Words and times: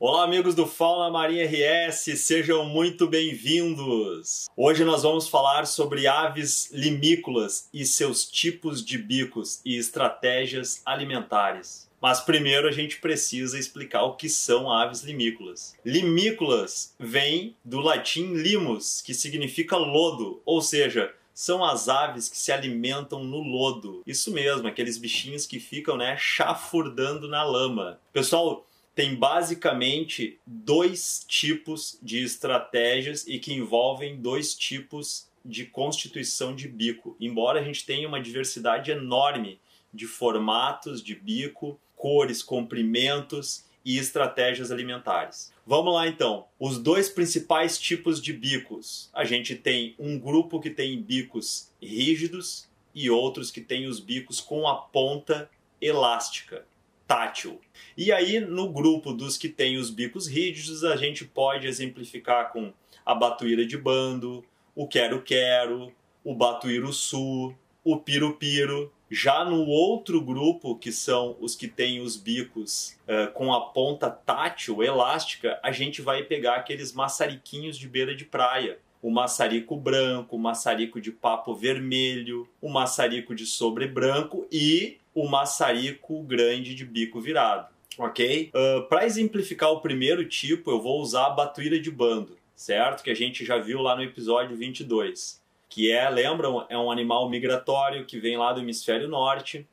Olá, 0.00 0.22
amigos 0.22 0.54
do 0.54 0.64
Fauna 0.64 1.10
Marinha 1.10 1.44
RS, 1.44 2.20
sejam 2.20 2.64
muito 2.64 3.08
bem-vindos! 3.08 4.48
Hoje 4.56 4.84
nós 4.84 5.02
vamos 5.02 5.26
falar 5.26 5.66
sobre 5.66 6.06
aves 6.06 6.70
limícolas 6.70 7.68
e 7.74 7.84
seus 7.84 8.24
tipos 8.24 8.84
de 8.84 8.96
bicos 8.96 9.60
e 9.64 9.76
estratégias 9.76 10.80
alimentares. 10.86 11.90
Mas 12.00 12.20
primeiro 12.20 12.68
a 12.68 12.70
gente 12.70 13.00
precisa 13.00 13.58
explicar 13.58 14.04
o 14.04 14.14
que 14.14 14.28
são 14.28 14.70
aves 14.70 15.02
limícolas. 15.02 15.74
Limícolas 15.84 16.94
vem 16.96 17.56
do 17.64 17.80
latim 17.80 18.34
limus, 18.34 19.02
que 19.02 19.12
significa 19.12 19.76
lodo, 19.76 20.40
ou 20.46 20.62
seja, 20.62 21.12
são 21.34 21.64
as 21.64 21.88
aves 21.88 22.28
que 22.28 22.36
se 22.36 22.50
alimentam 22.50 23.22
no 23.22 23.38
lodo. 23.38 24.02
Isso 24.04 24.32
mesmo, 24.32 24.66
aqueles 24.66 24.98
bichinhos 24.98 25.46
que 25.46 25.60
ficam, 25.60 25.96
né, 25.96 26.16
chafurdando 26.16 27.28
na 27.28 27.44
lama. 27.44 28.00
Pessoal, 28.12 28.66
tem 28.98 29.14
basicamente 29.14 30.40
dois 30.44 31.24
tipos 31.28 31.96
de 32.02 32.20
estratégias 32.20 33.24
e 33.28 33.38
que 33.38 33.54
envolvem 33.54 34.20
dois 34.20 34.56
tipos 34.56 35.28
de 35.44 35.66
constituição 35.66 36.52
de 36.52 36.66
bico. 36.66 37.16
Embora 37.20 37.60
a 37.60 37.62
gente 37.62 37.86
tenha 37.86 38.08
uma 38.08 38.20
diversidade 38.20 38.90
enorme 38.90 39.60
de 39.94 40.04
formatos 40.04 41.00
de 41.00 41.14
bico, 41.14 41.78
cores, 41.94 42.42
comprimentos 42.42 43.64
e 43.84 43.98
estratégias 43.98 44.72
alimentares. 44.72 45.52
Vamos 45.64 45.94
lá 45.94 46.08
então. 46.08 46.46
Os 46.58 46.76
dois 46.76 47.08
principais 47.08 47.78
tipos 47.78 48.20
de 48.20 48.32
bicos. 48.32 49.10
A 49.12 49.24
gente 49.24 49.54
tem 49.54 49.94
um 49.96 50.18
grupo 50.18 50.58
que 50.58 50.70
tem 50.70 51.00
bicos 51.00 51.70
rígidos 51.80 52.68
e 52.92 53.08
outros 53.08 53.52
que 53.52 53.60
tem 53.60 53.86
os 53.86 54.00
bicos 54.00 54.40
com 54.40 54.66
a 54.66 54.74
ponta 54.74 55.48
elástica 55.80 56.66
tátil. 57.08 57.58
E 57.96 58.12
aí, 58.12 58.38
no 58.38 58.68
grupo 58.68 59.14
dos 59.14 59.38
que 59.38 59.48
têm 59.48 59.78
os 59.78 59.90
bicos 59.90 60.28
rígidos, 60.28 60.84
a 60.84 60.94
gente 60.94 61.24
pode 61.24 61.66
exemplificar 61.66 62.52
com 62.52 62.72
a 63.04 63.14
batuíra 63.14 63.66
de 63.66 63.78
bando, 63.78 64.44
o 64.76 64.86
quero-quero, 64.86 65.90
o 66.22 66.34
batuíro-su, 66.34 67.54
o 67.82 67.96
piro-piro. 67.96 68.92
Já 69.10 69.42
no 69.42 69.66
outro 69.66 70.20
grupo, 70.20 70.76
que 70.76 70.92
são 70.92 71.34
os 71.40 71.56
que 71.56 71.66
têm 71.66 72.00
os 72.00 72.14
bicos 72.14 72.98
uh, 73.08 73.32
com 73.32 73.54
a 73.54 73.62
ponta 73.70 74.10
tátil, 74.10 74.82
elástica, 74.82 75.58
a 75.62 75.72
gente 75.72 76.02
vai 76.02 76.22
pegar 76.24 76.56
aqueles 76.56 76.92
maçariquinhos 76.92 77.78
de 77.78 77.88
beira 77.88 78.14
de 78.14 78.26
praia. 78.26 78.78
O 79.00 79.10
maçarico 79.10 79.76
branco, 79.76 80.36
o 80.36 80.38
maçarico 80.38 81.00
de 81.00 81.12
papo 81.12 81.54
vermelho, 81.54 82.48
o 82.60 82.68
maçarico 82.68 83.34
de 83.34 83.46
sobre 83.46 83.86
branco 83.86 84.46
e 84.50 84.98
o 85.14 85.28
maçarico 85.28 86.22
grande 86.22 86.74
de 86.74 86.84
bico 86.84 87.20
virado, 87.20 87.68
ok? 87.96 88.50
Uh, 88.54 88.88
Para 88.88 89.04
exemplificar 89.04 89.70
o 89.70 89.80
primeiro 89.80 90.24
tipo, 90.28 90.70
eu 90.70 90.80
vou 90.80 91.00
usar 91.00 91.26
a 91.26 91.30
batuíra 91.30 91.78
de 91.78 91.90
bando, 91.90 92.36
certo? 92.54 93.02
Que 93.02 93.10
a 93.10 93.14
gente 93.14 93.44
já 93.44 93.58
viu 93.58 93.80
lá 93.80 93.96
no 93.96 94.02
episódio 94.02 94.56
22. 94.56 95.40
Que 95.68 95.90
é, 95.90 96.08
lembram, 96.08 96.64
é 96.68 96.78
um 96.78 96.90
animal 96.90 97.28
migratório 97.28 98.06
que 98.06 98.18
vem 98.18 98.36
lá 98.36 98.52
do 98.52 98.60
hemisfério 98.60 99.06
norte. 99.06 99.66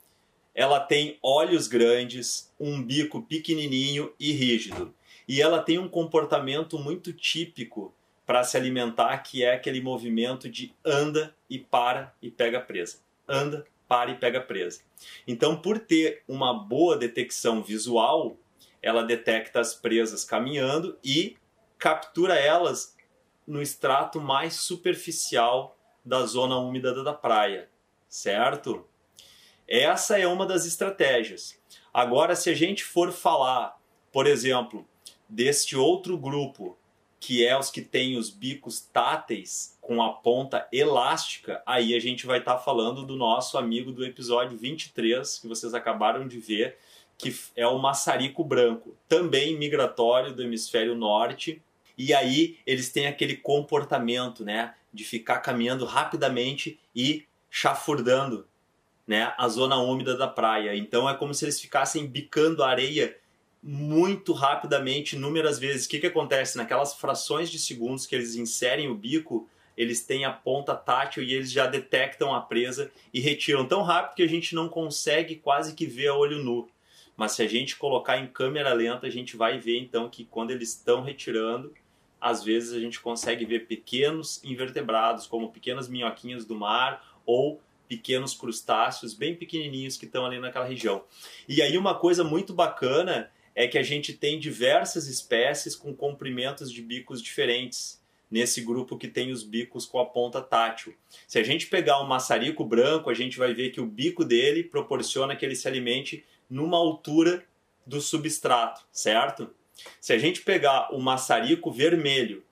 Ela 0.54 0.80
tem 0.80 1.18
olhos 1.22 1.68
grandes, 1.68 2.52
um 2.60 2.82
bico 2.82 3.22
pequenininho 3.22 4.12
e 4.20 4.32
rígido. 4.32 4.94
E 5.28 5.42
ela 5.42 5.60
tem 5.60 5.78
um 5.80 5.88
comportamento 5.88 6.78
muito 6.78 7.12
típico 7.14 7.94
para 8.26 8.44
se 8.44 8.58
alimentar, 8.58 9.18
que 9.20 9.44
é 9.44 9.54
aquele 9.54 9.82
movimento 9.82 10.50
de 10.50 10.74
anda 10.84 11.36
e 11.50 11.60
para 11.60 12.14
e 12.22 12.32
pega 12.32 12.60
presa. 12.60 13.00
Anda, 13.28 13.66
para 13.88 14.12
e 14.12 14.16
pega 14.16 14.42
presa. 14.42 14.82
Então, 15.28 15.56
por 15.56 15.80
ter 15.80 16.24
uma 16.28 16.54
boa 16.54 16.98
detecção 16.98 17.62
visual, 17.62 18.38
ela 18.82 19.04
detecta 19.04 19.60
as 19.60 19.74
presas 19.74 20.24
caminhando 20.24 20.98
e 21.04 21.38
captura 21.78 22.36
elas 22.36 22.96
no 23.46 23.62
extrato 23.62 24.20
mais 24.20 24.56
superficial 24.56 25.78
da 26.04 26.26
zona 26.26 26.58
úmida 26.58 27.04
da 27.04 27.14
praia, 27.14 27.70
certo? 28.08 28.88
Essa 29.68 30.20
é 30.20 30.28
uma 30.28 30.46
das 30.46 30.66
estratégias. 30.66 31.60
Agora, 31.94 32.36
se 32.36 32.50
a 32.50 32.54
gente 32.54 32.84
for 32.84 33.12
falar, 33.12 33.80
por 34.12 34.28
exemplo, 34.28 34.88
deste 35.28 35.76
outro 35.76 36.18
grupo 36.18 36.78
que 37.26 37.44
é 37.44 37.58
os 37.58 37.72
que 37.72 37.82
têm 37.82 38.18
os 38.18 38.30
bicos 38.30 38.82
táteis 38.82 39.76
com 39.82 40.00
a 40.04 40.14
ponta 40.14 40.68
elástica, 40.72 41.60
aí 41.66 41.96
a 41.96 42.00
gente 42.00 42.24
vai 42.24 42.38
estar 42.38 42.54
tá 42.54 42.60
falando 42.60 43.04
do 43.04 43.16
nosso 43.16 43.58
amigo 43.58 43.92
do 43.92 44.06
episódio 44.06 44.56
23, 44.56 45.40
que 45.40 45.48
vocês 45.48 45.74
acabaram 45.74 46.28
de 46.28 46.38
ver, 46.38 46.78
que 47.18 47.36
é 47.56 47.66
o 47.66 47.80
maçarico 47.80 48.44
branco, 48.44 48.96
também 49.10 49.58
migratório 49.58 50.36
do 50.36 50.44
hemisfério 50.44 50.94
norte. 50.94 51.60
E 51.98 52.14
aí 52.14 52.60
eles 52.64 52.92
têm 52.92 53.08
aquele 53.08 53.36
comportamento, 53.36 54.46
né, 54.46 54.76
de 54.94 55.04
ficar 55.04 55.40
caminhando 55.40 55.84
rapidamente 55.84 56.80
e 56.96 57.26
chafurdando, 57.50 58.46
né, 59.08 59.34
a 59.36 59.48
zona 59.48 59.78
úmida 59.78 60.16
da 60.16 60.28
praia. 60.28 60.76
Então 60.76 61.10
é 61.10 61.16
como 61.16 61.34
se 61.34 61.44
eles 61.46 61.60
ficassem 61.60 62.06
bicando 62.06 62.64
a 62.64 62.70
areia 62.70 63.18
muito 63.68 64.32
rapidamente, 64.32 65.16
inúmeras 65.16 65.58
vezes. 65.58 65.88
O 65.88 65.90
que, 65.90 65.98
que 65.98 66.06
acontece? 66.06 66.56
Naquelas 66.56 66.94
frações 66.94 67.50
de 67.50 67.58
segundos 67.58 68.06
que 68.06 68.14
eles 68.14 68.36
inserem 68.36 68.88
o 68.88 68.94
bico, 68.94 69.50
eles 69.76 70.06
têm 70.06 70.24
a 70.24 70.32
ponta 70.32 70.76
tátil 70.76 71.24
e 71.24 71.34
eles 71.34 71.52
já 71.52 71.66
detectam 71.66 72.32
a 72.32 72.40
presa 72.40 72.92
e 73.12 73.20
retiram 73.20 73.68
tão 73.68 73.82
rápido 73.82 74.18
que 74.18 74.22
a 74.22 74.30
gente 74.30 74.54
não 74.54 74.70
consegue 74.70 75.38
quase 75.38 75.74
que 75.74 75.88
ver 75.88 76.10
a 76.10 76.16
olho 76.16 76.44
nu. 76.44 76.70
Mas 77.18 77.32
se 77.32 77.42
a 77.42 77.48
gente 77.48 77.76
colocar 77.76 78.20
em 78.20 78.28
câmera 78.28 78.72
lenta, 78.72 79.08
a 79.08 79.10
gente 79.10 79.36
vai 79.36 79.58
ver 79.58 79.80
então 79.80 80.08
que 80.08 80.26
quando 80.26 80.52
eles 80.52 80.70
estão 80.70 81.02
retirando, 81.02 81.74
às 82.22 82.44
vezes 82.44 82.72
a 82.72 82.80
gente 82.80 83.00
consegue 83.00 83.46
ver 83.46 83.66
pequenos 83.66 84.44
invertebrados, 84.44 85.26
como 85.26 85.52
pequenas 85.52 85.90
minhoquinhas 85.90 86.46
do 86.46 86.54
mar 86.54 87.04
ou 87.26 87.60
pequenos 87.88 88.36
crustáceos 88.36 89.16
bem 89.16 89.36
pequenininhos 89.36 89.98
que 89.98 90.06
estão 90.06 90.24
ali 90.24 90.40
naquela 90.40 90.66
região. 90.66 91.04
E 91.50 91.64
aí 91.64 91.76
uma 91.80 91.96
coisa 91.96 92.24
muito 92.24 92.54
bacana 92.54 93.32
é 93.56 93.68
que 93.68 93.78
a 93.78 93.84
gente 93.84 94.14
tem 94.14 94.38
diversas 94.38 95.08
espécies 95.08 95.76
com 95.76 95.96
comprimentos 95.96 96.72
de 96.72 96.82
bicos 96.82 97.22
diferentes 97.22 98.04
nesse 98.30 98.62
grupo 98.62 98.98
que 98.98 99.08
tem 99.08 99.32
os 99.32 99.44
bicos 99.44 99.86
com 99.86 100.00
a 100.00 100.06
ponta 100.06 100.42
tátil. 100.42 100.94
Se 101.26 101.40
a 101.40 101.44
gente 101.44 101.68
pegar 101.68 102.02
um 102.02 102.08
maçarico 102.08 102.66
branco, 102.66 103.10
a 103.10 103.14
gente 103.14 103.38
vai 103.38 103.54
ver 103.54 103.70
que 103.70 103.80
o 103.80 103.86
bico 103.86 104.26
dele 104.26 104.64
proporciona 104.64 105.36
que 105.36 105.46
ele 105.46 105.56
se 105.56 105.68
alimente 105.68 106.26
numa 106.50 106.78
altura 106.78 107.46
do 107.86 108.02
substrato, 108.02 108.86
certo? 108.92 109.50
Se 110.02 110.12
a 110.12 110.18
gente 110.18 110.42
pegar 110.42 110.94
o 110.94 111.00
maçarico 111.00 111.72
vermelho, 111.72 112.44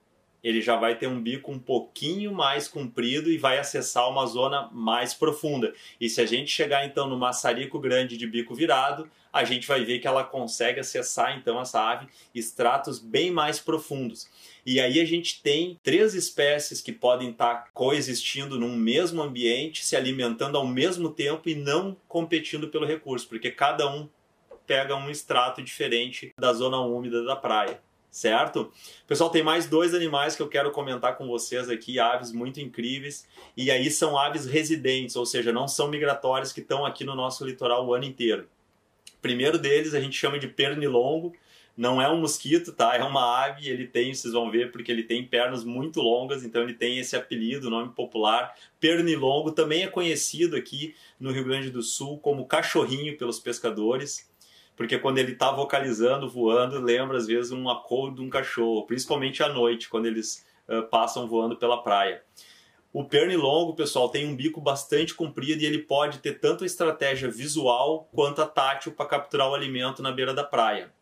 ele 0.44 0.60
já 0.60 0.76
vai 0.76 0.94
ter 0.94 1.06
um 1.06 1.20
bico 1.20 1.50
um 1.50 1.58
pouquinho 1.58 2.30
mais 2.30 2.68
comprido 2.68 3.30
e 3.30 3.38
vai 3.38 3.58
acessar 3.58 4.10
uma 4.10 4.26
zona 4.26 4.68
mais 4.70 5.14
profunda. 5.14 5.72
E 5.98 6.06
se 6.06 6.20
a 6.20 6.26
gente 6.26 6.50
chegar 6.50 6.84
então 6.84 7.08
no 7.08 7.18
maçarico 7.18 7.78
grande 7.78 8.18
de 8.18 8.26
bico 8.26 8.54
virado, 8.54 9.08
a 9.32 9.42
gente 9.42 9.66
vai 9.66 9.82
ver 9.82 10.00
que 10.00 10.06
ela 10.06 10.22
consegue 10.22 10.78
acessar 10.78 11.36
então 11.36 11.58
essa 11.58 11.80
ave 11.80 12.06
estratos 12.34 12.98
bem 12.98 13.30
mais 13.30 13.58
profundos. 13.58 14.28
E 14.66 14.78
aí 14.78 15.00
a 15.00 15.04
gente 15.06 15.42
tem 15.42 15.80
três 15.82 16.14
espécies 16.14 16.82
que 16.82 16.92
podem 16.92 17.30
estar 17.30 17.70
coexistindo 17.72 18.60
num 18.60 18.76
mesmo 18.76 19.22
ambiente, 19.22 19.84
se 19.84 19.96
alimentando 19.96 20.58
ao 20.58 20.66
mesmo 20.66 21.08
tempo 21.08 21.48
e 21.48 21.54
não 21.54 21.96
competindo 22.06 22.68
pelo 22.68 22.86
recurso, 22.86 23.26
porque 23.26 23.50
cada 23.50 23.90
um 23.90 24.08
pega 24.66 24.94
um 24.94 25.08
extrato 25.08 25.62
diferente 25.62 26.32
da 26.38 26.52
zona 26.52 26.80
úmida 26.80 27.24
da 27.24 27.34
praia 27.34 27.80
certo? 28.14 28.70
Pessoal, 29.08 29.28
tem 29.28 29.42
mais 29.42 29.66
dois 29.66 29.92
animais 29.92 30.36
que 30.36 30.42
eu 30.42 30.48
quero 30.48 30.70
comentar 30.70 31.18
com 31.18 31.26
vocês 31.26 31.68
aqui, 31.68 31.98
aves 31.98 32.30
muito 32.30 32.60
incríveis, 32.60 33.26
e 33.56 33.72
aí 33.72 33.90
são 33.90 34.16
aves 34.16 34.46
residentes, 34.46 35.16
ou 35.16 35.26
seja, 35.26 35.52
não 35.52 35.66
são 35.66 35.88
migratórias 35.88 36.52
que 36.52 36.60
estão 36.60 36.86
aqui 36.86 37.02
no 37.02 37.16
nosso 37.16 37.44
litoral 37.44 37.84
o 37.84 37.92
ano 37.92 38.04
inteiro. 38.04 38.46
Primeiro 39.20 39.58
deles 39.58 39.94
a 39.94 40.00
gente 40.00 40.16
chama 40.16 40.38
de 40.38 40.46
pernilongo, 40.46 41.34
não 41.76 42.00
é 42.00 42.08
um 42.08 42.20
mosquito, 42.20 42.72
tá? 42.72 42.94
É 42.94 43.02
uma 43.02 43.46
ave, 43.46 43.68
ele 43.68 43.84
tem, 43.84 44.14
vocês 44.14 44.32
vão 44.32 44.48
ver, 44.48 44.70
porque 44.70 44.92
ele 44.92 45.02
tem 45.02 45.26
pernas 45.26 45.64
muito 45.64 46.00
longas, 46.00 46.44
então 46.44 46.62
ele 46.62 46.74
tem 46.74 47.00
esse 47.00 47.16
apelido, 47.16 47.68
nome 47.68 47.92
popular. 47.94 48.54
Pernilongo 48.78 49.50
também 49.50 49.82
é 49.82 49.88
conhecido 49.88 50.54
aqui 50.54 50.94
no 51.18 51.32
Rio 51.32 51.42
Grande 51.42 51.68
do 51.68 51.82
Sul 51.82 52.18
como 52.18 52.46
cachorrinho 52.46 53.18
pelos 53.18 53.40
pescadores 53.40 54.32
porque 54.76 54.98
quando 54.98 55.18
ele 55.18 55.32
está 55.32 55.50
vocalizando, 55.52 56.28
voando, 56.28 56.80
lembra 56.80 57.16
às 57.16 57.26
vezes 57.26 57.52
um 57.52 57.68
acordo 57.68 58.16
de 58.16 58.22
um 58.22 58.30
cachorro, 58.30 58.86
principalmente 58.86 59.42
à 59.42 59.48
noite, 59.48 59.88
quando 59.88 60.06
eles 60.06 60.44
uh, 60.68 60.82
passam 60.88 61.28
voando 61.28 61.56
pela 61.56 61.82
praia. 61.82 62.22
O 62.92 63.04
pernilongo, 63.04 63.74
pessoal, 63.74 64.08
tem 64.08 64.24
um 64.24 64.36
bico 64.36 64.60
bastante 64.60 65.14
comprido 65.14 65.62
e 65.62 65.66
ele 65.66 65.78
pode 65.78 66.18
ter 66.18 66.38
tanto 66.38 66.62
a 66.62 66.66
estratégia 66.66 67.28
visual 67.28 68.08
quanto 68.12 68.40
a 68.40 68.46
tátil 68.46 68.92
para 68.92 69.06
capturar 69.06 69.50
o 69.50 69.54
alimento 69.54 70.00
na 70.00 70.12
beira 70.12 70.32
da 70.32 70.44
praia. 70.44 70.92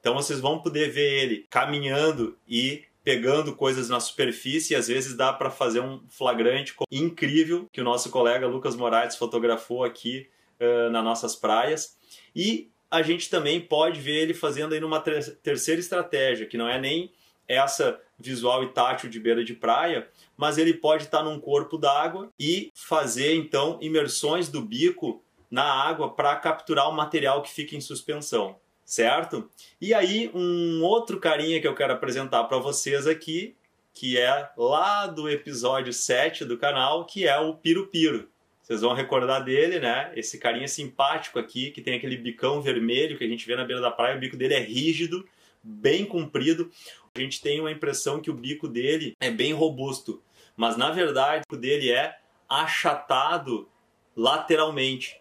Então 0.00 0.14
vocês 0.14 0.40
vão 0.40 0.60
poder 0.60 0.90
ver 0.90 1.22
ele 1.22 1.46
caminhando 1.48 2.36
e 2.48 2.84
pegando 3.04 3.54
coisas 3.54 3.88
na 3.88 4.00
superfície 4.00 4.72
e 4.72 4.76
às 4.76 4.88
vezes 4.88 5.16
dá 5.16 5.32
para 5.32 5.48
fazer 5.48 5.78
um 5.78 6.00
flagrante 6.08 6.74
incrível 6.90 7.68
que 7.72 7.80
o 7.80 7.84
nosso 7.84 8.10
colega 8.10 8.48
Lucas 8.48 8.74
Moraes 8.74 9.14
fotografou 9.14 9.84
aqui 9.84 10.28
uh, 10.60 10.90
nas 10.90 11.04
nossas 11.04 11.36
praias. 11.36 11.96
E 12.34 12.72
a 12.90 13.02
gente 13.02 13.28
também 13.28 13.60
pode 13.60 14.00
ver 14.00 14.22
ele 14.22 14.34
fazendo 14.34 14.74
aí 14.74 14.80
numa 14.80 15.00
terceira 15.00 15.80
estratégia, 15.80 16.46
que 16.46 16.56
não 16.56 16.68
é 16.68 16.80
nem 16.80 17.12
essa 17.48 18.00
visual 18.18 18.64
e 18.64 18.68
tátil 18.68 19.10
de 19.10 19.20
beira 19.20 19.44
de 19.44 19.54
praia, 19.54 20.08
mas 20.36 20.58
ele 20.58 20.74
pode 20.74 21.04
estar 21.04 21.22
num 21.22 21.38
corpo 21.38 21.76
d'água 21.76 22.30
e 22.38 22.72
fazer 22.74 23.34
então 23.34 23.78
imersões 23.80 24.48
do 24.48 24.62
bico 24.62 25.22
na 25.50 25.64
água 25.64 26.10
para 26.14 26.34
capturar 26.36 26.88
o 26.88 26.94
material 26.94 27.42
que 27.42 27.50
fica 27.50 27.76
em 27.76 27.80
suspensão, 27.80 28.56
certo? 28.84 29.48
E 29.80 29.94
aí 29.94 30.30
um 30.34 30.82
outro 30.82 31.20
carinha 31.20 31.60
que 31.60 31.68
eu 31.68 31.74
quero 31.74 31.92
apresentar 31.92 32.44
para 32.44 32.58
vocês 32.58 33.06
aqui, 33.06 33.54
que 33.92 34.18
é 34.18 34.50
lá 34.56 35.06
do 35.06 35.28
episódio 35.28 35.92
7 35.92 36.44
do 36.44 36.58
canal, 36.58 37.04
que 37.04 37.26
é 37.26 37.38
o 37.38 37.54
Piro-Piro. 37.54 38.28
Vocês 38.66 38.80
vão 38.80 38.94
recordar 38.94 39.44
dele, 39.44 39.78
né? 39.78 40.10
Esse 40.16 40.38
carinha 40.38 40.66
simpático 40.66 41.38
aqui, 41.38 41.70
que 41.70 41.80
tem 41.80 41.94
aquele 41.94 42.16
bicão 42.16 42.60
vermelho 42.60 43.16
que 43.16 43.22
a 43.22 43.28
gente 43.28 43.46
vê 43.46 43.54
na 43.54 43.64
beira 43.64 43.80
da 43.80 43.92
praia. 43.92 44.16
O 44.16 44.18
bico 44.18 44.36
dele 44.36 44.54
é 44.54 44.58
rígido, 44.58 45.24
bem 45.62 46.04
comprido. 46.04 46.68
A 47.14 47.20
gente 47.20 47.40
tem 47.40 47.60
uma 47.60 47.70
impressão 47.70 48.20
que 48.20 48.28
o 48.28 48.34
bico 48.34 48.66
dele 48.66 49.14
é 49.20 49.30
bem 49.30 49.52
robusto, 49.52 50.20
mas 50.56 50.76
na 50.76 50.90
verdade 50.90 51.44
o 51.46 51.48
bico 51.48 51.56
dele 51.56 51.92
é 51.92 52.18
achatado 52.48 53.68
lateralmente. 54.16 55.20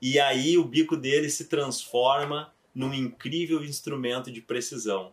E 0.00 0.20
aí 0.20 0.56
o 0.56 0.64
bico 0.64 0.96
dele 0.96 1.28
se 1.28 1.46
transforma 1.48 2.54
num 2.72 2.94
incrível 2.94 3.64
instrumento 3.64 4.30
de 4.30 4.40
precisão. 4.40 5.12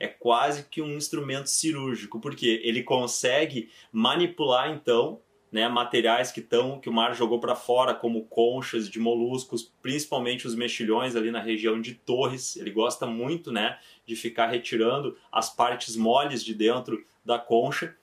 É 0.00 0.08
quase 0.08 0.62
que 0.62 0.80
um 0.80 0.96
instrumento 0.96 1.50
cirúrgico, 1.50 2.18
porque 2.18 2.62
ele 2.64 2.82
consegue 2.82 3.68
manipular 3.92 4.70
então 4.70 5.20
né, 5.50 5.68
materiais 5.68 6.30
que 6.30 6.40
estão 6.40 6.78
que 6.78 6.88
o 6.88 6.92
mar 6.92 7.14
jogou 7.14 7.40
para 7.40 7.56
fora, 7.56 7.94
como 7.94 8.24
conchas 8.26 8.88
de 8.88 8.98
moluscos, 8.98 9.72
principalmente 9.82 10.46
os 10.46 10.54
mexilhões 10.54 11.16
ali 11.16 11.30
na 11.30 11.40
região 11.40 11.80
de 11.80 11.94
Torres. 11.94 12.56
Ele 12.56 12.70
gosta 12.70 13.06
muito, 13.06 13.50
né, 13.50 13.78
de 14.06 14.14
ficar 14.14 14.46
retirando 14.46 15.16
as 15.32 15.54
partes 15.54 15.96
moles 15.96 16.44
de 16.44 16.54
dentro 16.54 17.04
da 17.24 17.38
concha. 17.38 17.94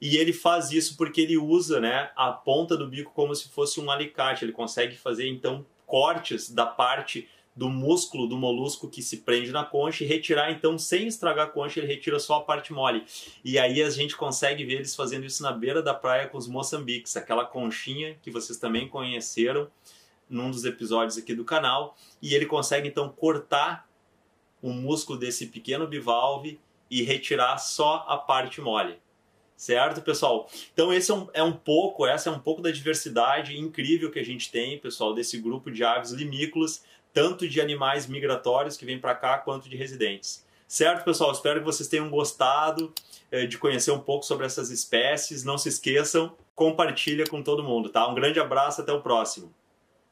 E 0.00 0.16
ele 0.16 0.32
faz 0.32 0.72
isso 0.72 0.96
porque 0.96 1.20
ele 1.20 1.36
usa, 1.36 1.80
né, 1.80 2.10
a 2.16 2.32
ponta 2.32 2.76
do 2.76 2.88
bico 2.88 3.12
como 3.12 3.34
se 3.34 3.48
fosse 3.50 3.80
um 3.80 3.90
alicate. 3.90 4.44
Ele 4.44 4.52
consegue 4.52 4.96
fazer 4.96 5.28
então 5.28 5.64
cortes 5.86 6.50
da 6.50 6.64
parte 6.64 7.28
do 7.54 7.68
músculo 7.68 8.26
do 8.26 8.36
molusco 8.36 8.88
que 8.88 9.02
se 9.02 9.18
prende 9.18 9.50
na 9.50 9.64
concha 9.64 10.04
e 10.04 10.06
retirar, 10.06 10.50
então, 10.50 10.78
sem 10.78 11.06
estragar 11.06 11.46
a 11.46 11.50
concha, 11.50 11.80
ele 11.80 11.88
retira 11.88 12.18
só 12.18 12.36
a 12.36 12.40
parte 12.42 12.72
mole. 12.72 13.04
E 13.44 13.58
aí 13.58 13.82
a 13.82 13.90
gente 13.90 14.16
consegue 14.16 14.64
ver 14.64 14.74
eles 14.74 14.94
fazendo 14.94 15.26
isso 15.26 15.42
na 15.42 15.52
beira 15.52 15.82
da 15.82 15.92
praia 15.92 16.28
com 16.28 16.38
os 16.38 16.46
moçambiques, 16.46 17.16
aquela 17.16 17.44
conchinha 17.44 18.16
que 18.22 18.30
vocês 18.30 18.58
também 18.58 18.88
conheceram 18.88 19.68
num 20.28 20.50
dos 20.50 20.64
episódios 20.64 21.18
aqui 21.18 21.34
do 21.34 21.44
canal. 21.44 21.96
E 22.22 22.34
ele 22.34 22.46
consegue 22.46 22.88
então 22.88 23.08
cortar 23.08 23.88
o 24.62 24.72
músculo 24.72 25.18
desse 25.18 25.46
pequeno 25.46 25.86
bivalve 25.86 26.60
e 26.90 27.02
retirar 27.02 27.58
só 27.58 28.04
a 28.08 28.16
parte 28.16 28.60
mole. 28.60 28.98
Certo, 29.56 30.00
pessoal? 30.00 30.48
Então 30.72 30.90
esse 30.90 31.10
é 31.10 31.14
um, 31.14 31.28
é 31.34 31.42
um 31.42 31.52
pouco, 31.52 32.06
essa 32.06 32.30
é 32.30 32.32
um 32.32 32.38
pouco 32.38 32.62
da 32.62 32.70
diversidade 32.70 33.58
incrível 33.58 34.10
que 34.10 34.18
a 34.18 34.24
gente 34.24 34.50
tem, 34.50 34.78
pessoal, 34.78 35.12
desse 35.12 35.36
grupo 35.36 35.70
de 35.70 35.84
aves 35.84 36.12
limícolas 36.12 36.82
tanto 37.12 37.48
de 37.48 37.60
animais 37.60 38.06
migratórios 38.06 38.76
que 38.76 38.84
vêm 38.84 38.98
para 38.98 39.14
cá 39.14 39.38
quanto 39.38 39.68
de 39.68 39.76
residentes. 39.76 40.44
Certo, 40.66 41.04
pessoal? 41.04 41.32
Espero 41.32 41.60
que 41.60 41.66
vocês 41.66 41.88
tenham 41.88 42.08
gostado 42.08 42.92
eh, 43.30 43.46
de 43.46 43.58
conhecer 43.58 43.90
um 43.90 43.98
pouco 43.98 44.24
sobre 44.24 44.46
essas 44.46 44.70
espécies. 44.70 45.42
Não 45.42 45.58
se 45.58 45.68
esqueçam, 45.68 46.32
compartilha 46.54 47.26
com 47.26 47.42
todo 47.42 47.62
mundo, 47.62 47.88
tá? 47.88 48.06
Um 48.06 48.14
grande 48.14 48.38
abraço, 48.38 48.80
até 48.80 48.92
o 48.92 49.00
próximo. 49.00 49.52